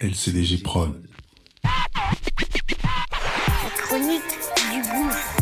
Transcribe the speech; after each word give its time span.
LCDG 0.00 0.58
Prod. 0.58 0.92
Les 1.62 1.70
chroniques 3.76 4.22
du 4.72 4.82
gouffre. 4.82 5.36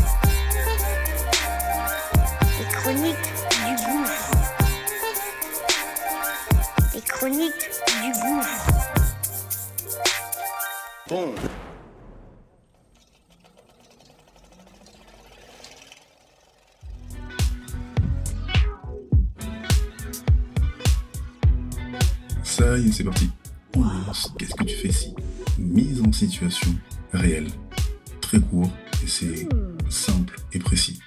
Les 2.58 2.66
chroniques 2.70 3.16
du 3.64 3.72
gouffre. 3.86 4.30
Les 6.94 7.00
chroniques 7.00 7.70
du 8.02 8.12
gouffre. 8.20 8.66
Bon. 11.08 11.34
Ça 22.44 22.76
y 22.76 22.88
est, 22.88 22.92
c'est 22.92 23.04
parti. 23.04 23.30
Qu'est-ce 24.38 24.54
que 24.54 24.64
tu 24.64 24.76
fais 24.76 24.92
si 24.92 25.14
Mise 25.58 26.00
en 26.02 26.12
situation 26.12 26.70
réelle. 27.12 27.48
Très 28.20 28.40
court 28.40 28.70
et 29.02 29.06
c'est 29.06 29.48
simple 29.88 30.38
et 30.52 30.58
précis. 30.58 31.00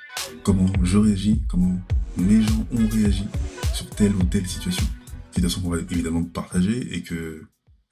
Comment 0.44 0.67
je 0.84 0.98
réagis, 0.98 1.41
comment 1.49 1.80
mes 2.17 2.41
gens 2.41 2.66
ont 2.72 2.88
réagi 2.88 3.25
sur 3.73 3.89
telle 3.89 4.16
ou 4.16 4.23
telle 4.23 4.48
situation. 4.48 4.86
Situation 5.31 5.62
qu'on 5.62 5.70
va 5.70 5.80
évidemment 5.80 6.23
partager 6.23 6.95
et 6.95 7.03
que 7.03 7.45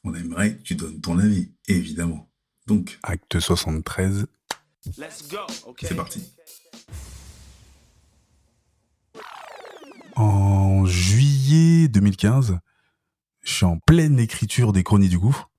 on 0.04 0.14
aimerait 0.14 0.58
que 0.58 0.64
tu 0.64 0.76
donnes 0.76 1.00
ton 1.02 1.18
avis, 1.18 1.52
évidemment. 1.68 2.30
Donc, 2.68 3.00
acte 3.04 3.40
73, 3.40 4.28
Let's 4.98 5.28
go. 5.30 5.38
Okay. 5.68 5.88
c'est 5.88 5.96
parti. 5.96 6.22
En 10.16 10.86
juillet 10.86 11.88
2015, 11.88 12.60
je 13.44 13.54
suis 13.54 13.66
en 13.66 13.78
pleine 13.78 14.20
écriture 14.20 14.74
des 14.74 14.84
Chroniques 14.84 15.12
du 15.12 15.20
Gouffre. 15.20 15.50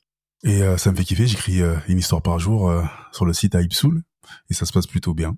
Et 0.42 0.62
euh, 0.62 0.76
ça 0.76 0.90
me 0.90 0.96
fait 0.96 1.04
kiffer, 1.04 1.26
j'écris 1.26 1.62
euh, 1.62 1.76
une 1.88 1.98
histoire 1.98 2.22
par 2.22 2.38
jour 2.38 2.68
euh, 2.68 2.82
sur 3.12 3.24
le 3.24 3.32
site 3.32 3.54
Aipsoul. 3.54 4.02
Et 4.50 4.54
ça 4.54 4.66
se 4.66 4.72
passe 4.72 4.86
plutôt 4.86 5.14
bien. 5.14 5.36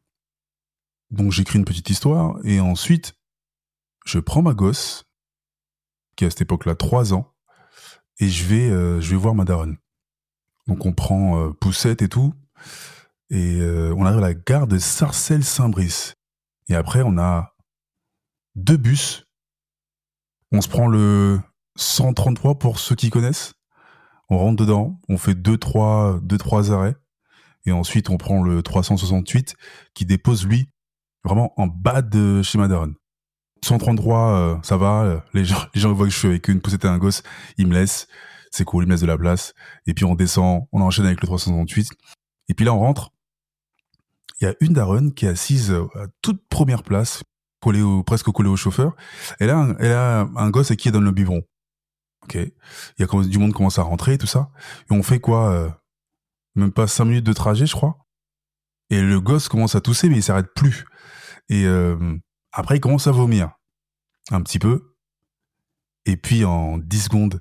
Donc 1.11 1.33
j'écris 1.33 1.59
une 1.59 1.65
petite 1.65 1.91
histoire. 1.91 2.39
Et 2.45 2.61
ensuite, 2.61 3.15
je 4.05 4.19
prends 4.19 4.43
ma 4.43 4.55
gosse, 4.55 5.05
qui 6.17 6.25
a 6.25 6.29
à 6.29 6.31
cette 6.31 6.43
époque-là 6.43 6.75
3 6.77 7.15
ans, 7.15 7.33
et 8.19 8.29
je 8.29 8.45
vais, 8.45 8.69
je 8.69 9.11
vais 9.11 9.17
voir 9.17 9.35
ma 9.35 9.45
daronne. 9.45 9.77
Donc 10.67 10.87
on 10.87 10.93
prend 10.93 11.53
Poussette 11.53 12.03
et 12.03 12.09
tout. 12.09 12.33
Et 13.29 13.61
on 13.61 14.07
arrive 14.07 14.19
à 14.19 14.29
la 14.29 14.35
gare 14.35 14.67
de 14.67 14.79
Sarcelles-Saint-Brice. 14.79 16.15
Et 16.69 16.75
après, 16.75 17.03
on 17.05 17.19
a 17.19 17.55
deux 18.55 18.79
bus. 18.79 19.27
On 20.53 20.61
se 20.61 20.69
prend 20.69 20.89
le 20.89 21.41
133 21.77 22.59
pour 22.59 22.79
ceux 22.79 22.95
qui 22.95 23.11
connaissent. 23.11 23.55
On 24.29 24.39
rentre 24.39 24.57
dedans, 24.57 24.99
on 25.09 25.19
fait 25.19 25.35
deux 25.35 25.57
trois 25.57 26.19
deux 26.23 26.39
trois 26.39 26.73
arrêts 26.73 26.97
et 27.65 27.73
ensuite 27.73 28.11
on 28.11 28.17
prend 28.17 28.43
le 28.43 28.63
368 28.63 29.55
qui 29.95 30.05
dépose 30.05 30.47
lui 30.47 30.69
vraiment 31.25 31.53
en 31.57 31.67
bas 31.67 32.03
de 32.03 32.43
chez 32.43 32.59
Madaron. 32.59 32.95
133 33.65 34.31
euh, 34.31 34.57
ça 34.63 34.77
va, 34.77 35.25
les 35.33 35.45
gens 35.45 35.59
les 35.75 35.81
gens 35.81 35.93
voient 35.93 36.07
que 36.07 36.13
je 36.13 36.19
suis 36.19 36.29
avec 36.29 36.49
une 36.49 36.61
poussette 36.61 36.85
et 36.85 36.89
un 36.89 36.99
gosse, 36.99 37.23
ils 37.57 37.67
me 37.67 37.75
laissent, 37.75 38.09
c'est 38.51 38.65
cool, 38.65 38.85
ils 38.85 38.87
me 38.87 38.93
laissent 38.93 39.01
de 39.01 39.07
la 39.07 39.19
place 39.19 39.55
et 39.87 39.95
puis 39.95 40.05
on 40.05 40.15
descend, 40.15 40.67
on 40.73 40.81
enchaîne 40.81 41.07
avec 41.07 41.21
le 41.21 41.27
368 41.27 41.91
et 42.49 42.55
puis 42.55 42.65
là 42.65 42.75
on 42.75 42.81
rentre. 42.81 43.13
Il 44.41 44.45
y 44.45 44.49
a 44.49 44.55
une 44.61 44.75
daronne 44.75 45.15
qui 45.15 45.25
est 45.25 45.31
assise 45.31 45.73
à 45.73 46.07
toute 46.21 46.47
première 46.49 46.83
place, 46.83 47.23
collée 47.61 47.81
au, 47.81 48.03
presque 48.03 48.31
collée 48.33 48.51
au 48.51 48.57
chauffeur. 48.57 48.95
Elle 49.41 49.49
a 49.49 49.57
un, 49.57 49.77
elle 49.79 49.93
a 49.93 50.29
un 50.37 50.51
gosse 50.51 50.71
à 50.71 50.77
qui 50.77 50.89
elle 50.89 50.93
donne 50.93 51.05
le 51.05 51.11
biberon. 51.13 51.43
Ok. 52.27 52.35
Il 52.35 52.53
y 52.99 53.03
a 53.05 53.23
du 53.25 53.39
monde 53.39 53.53
commence 53.53 53.79
à 53.79 53.83
rentrer 53.83 54.15
et 54.15 54.19
tout 54.19 54.27
ça. 54.27 54.51
Et 54.91 54.95
on 54.95 55.03
fait 55.03 55.21
quoi 55.21 55.53
euh, 55.53 55.71
Même 56.57 56.73
pas 56.73 56.89
cinq 56.89 57.05
minutes 57.05 57.25
de 57.25 57.33
trajet, 57.33 57.67
je 57.67 57.75
crois. 57.75 57.99
Et 58.91 59.01
le 59.01 59.21
gosse 59.21 59.49
commence 59.49 59.77
à 59.77 59.81
tousser, 59.81 60.09
mais 60.09 60.17
il 60.17 60.23
s'arrête 60.23 60.53
plus. 60.55 60.87
Et 61.49 61.65
euh, 61.67 62.17
après, 62.53 62.77
il 62.77 62.81
commence 62.81 63.07
à 63.07 63.13
vomir. 63.13 63.53
Un 64.33 64.43
petit 64.43 64.59
peu. 64.59 64.97
Et 66.05 66.17
puis, 66.17 66.45
en 66.45 66.79
10 66.79 67.01
secondes, 67.03 67.41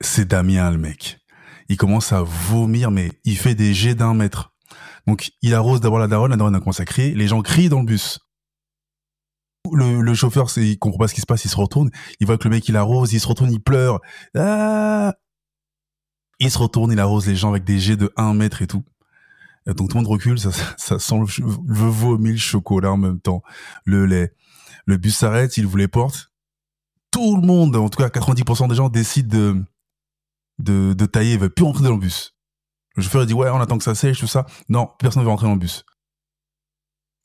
c'est 0.00 0.28
Damien, 0.28 0.70
le 0.70 0.78
mec. 0.78 1.18
Il 1.68 1.76
commence 1.76 2.12
à 2.12 2.22
vomir, 2.22 2.92
mais 2.92 3.10
il 3.24 3.36
fait 3.36 3.56
des 3.56 3.74
jets 3.74 3.96
d'un 3.96 4.14
mètre. 4.14 4.54
Donc, 5.06 5.32
il 5.42 5.54
arrose 5.54 5.80
d'abord 5.80 5.98
la 5.98 6.06
daronne, 6.06 6.30
la 6.30 6.36
daronne 6.36 6.54
a 6.54 6.84
crier. 6.84 7.14
Les 7.14 7.26
gens 7.26 7.42
crient 7.42 7.68
dans 7.68 7.80
le 7.80 7.86
bus. 7.86 8.20
Le, 9.74 10.14
chauffeur, 10.14 10.48
il 10.56 10.78
comprend 10.78 10.98
pas 10.98 11.08
ce 11.08 11.14
qui 11.14 11.20
se 11.20 11.26
passe, 11.26 11.44
il 11.44 11.48
se 11.48 11.56
retourne, 11.56 11.90
il 12.20 12.26
voit 12.26 12.38
que 12.38 12.44
le 12.44 12.50
mec 12.50 12.68
il 12.68 12.76
arrose, 12.76 13.12
il 13.12 13.20
se 13.20 13.26
retourne, 13.26 13.52
il 13.52 13.60
pleure. 13.60 14.00
Ah 14.36 15.14
il 16.38 16.50
se 16.50 16.58
retourne, 16.58 16.92
il 16.92 17.00
arrose 17.00 17.26
les 17.26 17.36
gens 17.36 17.50
avec 17.50 17.64
des 17.64 17.78
jets 17.78 17.96
de 17.96 18.12
1 18.16 18.34
mètre 18.34 18.62
et 18.62 18.66
tout. 18.66 18.84
Donc 19.66 19.90
tout 19.90 19.98
le 19.98 20.02
monde 20.02 20.06
recule, 20.06 20.38
ça, 20.38 20.50
ça 20.76 20.98
sent 20.98 21.16
le, 21.18 21.90
vomi, 21.90 22.32
le 22.32 22.36
chocolat 22.36 22.92
en 22.92 22.96
même 22.96 23.20
temps, 23.20 23.42
le 23.84 24.06
lait. 24.06 24.32
Le 24.86 24.96
bus 24.96 25.16
s'arrête, 25.16 25.56
il 25.56 25.66
vous 25.66 25.76
les 25.76 25.88
porte. 25.88 26.30
Tout 27.10 27.36
le 27.36 27.46
monde, 27.46 27.76
en 27.76 27.88
tout 27.88 27.98
cas 27.98 28.08
90% 28.08 28.68
des 28.68 28.74
gens 28.74 28.88
décident 28.88 29.36
de, 29.36 29.64
de, 30.58 30.92
de 30.94 31.06
tailler, 31.06 31.34
ils 31.34 31.38
veulent 31.38 31.52
plus 31.52 31.64
rentrer 31.64 31.84
dans 31.84 31.92
le 31.92 31.98
bus. 31.98 32.34
Le 32.96 33.02
chauffeur 33.02 33.22
il 33.22 33.26
dit 33.26 33.34
ouais, 33.34 33.50
on 33.50 33.60
attend 33.60 33.76
que 33.76 33.84
ça 33.84 33.94
sèche, 33.94 34.20
tout 34.20 34.26
ça. 34.26 34.46
Non, 34.68 34.88
personne 34.98 35.20
ne 35.20 35.24
veut 35.24 35.30
rentrer 35.30 35.46
dans 35.46 35.54
le 35.54 35.58
bus. 35.58 35.84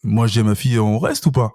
Moi 0.03 0.27
je 0.27 0.33
dis 0.33 0.39
à 0.39 0.43
ma 0.43 0.55
fille, 0.55 0.79
on 0.79 0.99
reste 0.99 1.25
ou 1.27 1.31
pas? 1.31 1.51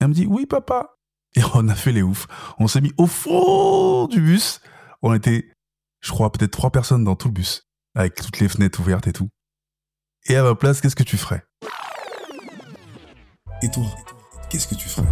Elle 0.00 0.08
me 0.08 0.14
dit 0.14 0.26
oui 0.26 0.46
papa. 0.46 0.96
Et 1.36 1.42
on 1.54 1.68
a 1.68 1.74
fait 1.74 1.92
les 1.92 2.02
oufs. 2.02 2.26
On 2.58 2.68
s'est 2.68 2.80
mis 2.80 2.92
au 2.98 3.06
fond 3.06 4.06
du 4.06 4.20
bus. 4.20 4.60
On 5.02 5.12
était, 5.14 5.50
je 6.00 6.10
crois, 6.10 6.30
peut-être 6.32 6.52
trois 6.52 6.70
personnes 6.70 7.04
dans 7.04 7.16
tout 7.16 7.28
le 7.28 7.34
bus, 7.34 7.68
avec 7.94 8.14
toutes 8.14 8.40
les 8.40 8.48
fenêtres 8.48 8.80
ouvertes 8.80 9.06
et 9.06 9.12
tout. 9.12 9.28
Et 10.26 10.36
à 10.36 10.42
ma 10.42 10.54
place, 10.54 10.80
qu'est-ce 10.80 10.96
que 10.96 11.02
tu 11.02 11.18
ferais? 11.18 11.44
Et 13.62 13.70
toi, 13.70 13.84
qu'est-ce 14.48 14.66
que 14.68 14.74
tu 14.74 14.88
ferais? 14.88 15.06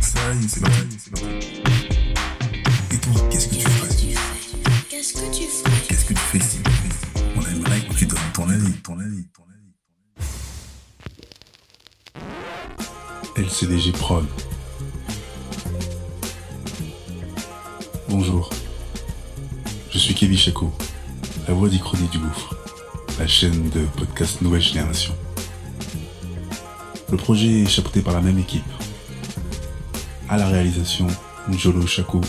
Ça 0.00 0.34
y 0.34 0.44
est, 0.44 0.48
c'est. 0.48 0.60
Et 2.94 2.98
toi, 2.98 3.12
qu'est-ce 3.30 3.48
que 3.48 3.54
tu 3.54 3.68
ferais? 3.68 3.88
Qu'est-ce 4.88 5.14
que 5.14 5.34
tu 5.34 5.42
fais 5.42 5.86
Qu'est-ce 5.88 6.04
que 6.04 6.12
tu 6.12 6.20
fais 6.20 6.40
si 6.40 6.58
On 7.36 7.40
aimerait 7.42 7.80
que 7.80 7.94
tu 7.94 8.06
donnes 8.06 8.18
ton 8.32 8.48
avis, 8.48 8.72
ton 8.82 8.98
avis, 9.00 9.26
ton 9.28 9.42
avis. 9.42 9.55
LCDG 13.36 13.92
Prod. 13.92 14.24
Bonjour. 18.08 18.48
Je 19.90 19.98
suis 19.98 20.14
Kevin 20.14 20.38
Chaco, 20.38 20.72
la 21.46 21.52
voix 21.52 21.68
d'Ichronie 21.68 22.08
du 22.08 22.18
Gouffre, 22.18 22.56
la 23.18 23.26
chaîne 23.26 23.68
de 23.68 23.84
podcast 23.98 24.40
Nouvelle 24.40 24.62
Génération. 24.62 25.14
Le 27.10 27.18
projet 27.18 27.60
est 27.60 27.66
chapeauté 27.66 28.00
par 28.00 28.14
la 28.14 28.22
même 28.22 28.38
équipe. 28.38 28.64
À 30.30 30.38
la 30.38 30.46
réalisation, 30.46 31.06
Njolo 31.50 31.86
Chaco 31.86 32.22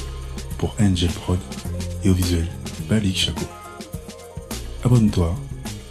pour 0.58 0.76
Angel 0.78 1.12
Prod 1.12 1.40
et 2.04 2.10
au 2.10 2.14
visuel, 2.14 2.50
Balik 2.90 3.18
Chaco. 3.18 3.46
Abonne-toi 4.84 5.34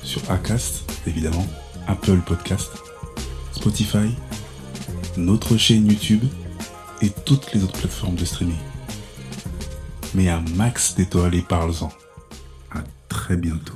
sur 0.03 0.21
Acast, 0.31 0.84
évidemment, 1.06 1.47
Apple 1.87 2.19
Podcast, 2.19 2.71
Spotify, 3.53 4.15
notre 5.16 5.56
chaîne 5.56 5.87
YouTube 5.87 6.25
et 7.03 7.10
toutes 7.25 7.53
les 7.53 7.62
autres 7.65 7.78
plateformes 7.78 8.15
de 8.16 8.25
streaming. 8.25 8.56
Mets 10.15 10.28
un 10.28 10.44
max 10.54 10.94
d'étoiles 10.94 11.34
et 11.34 11.43
parle-en. 11.43 11.91
À 12.71 12.82
très 13.09 13.37
bientôt. 13.37 13.75